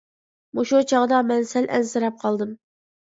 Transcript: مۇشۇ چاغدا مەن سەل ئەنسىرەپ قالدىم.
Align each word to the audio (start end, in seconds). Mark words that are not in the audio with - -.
مۇشۇ 0.59 0.79
چاغدا 0.93 1.19
مەن 1.33 1.45
سەل 1.53 1.69
ئەنسىرەپ 1.75 2.19
قالدىم. 2.25 2.57